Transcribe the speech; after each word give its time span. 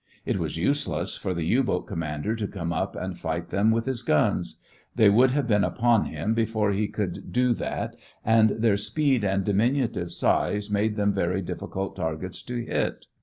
It 0.25 0.39
was 0.39 0.57
useless 0.57 1.15
for 1.15 1.35
the 1.35 1.45
U 1.45 1.63
boat 1.63 1.85
commander 1.85 2.35
to 2.35 2.47
come 2.47 2.73
up 2.73 2.95
and 2.95 3.15
fight 3.19 3.49
them 3.49 3.69
with 3.69 3.85
his 3.85 4.01
guns. 4.01 4.59
They 4.95 5.11
would 5.11 5.29
have 5.29 5.47
been 5.47 5.63
upon 5.63 6.05
him 6.05 6.33
before 6.33 6.71
he 6.71 6.87
could 6.87 7.31
do 7.31 7.53
that, 7.53 7.95
and 8.25 8.49
their 8.49 8.77
speed 8.77 9.23
and 9.23 9.43
diminutive 9.43 10.11
size 10.11 10.71
made 10.71 10.95
them 10.95 11.13
very 11.13 11.43
difficult 11.43 11.95
targets 11.95 12.41
to 12.41 12.65
hit. 12.65 13.05